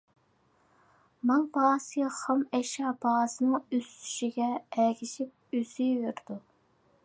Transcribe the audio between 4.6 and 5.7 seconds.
ئەگىشىپ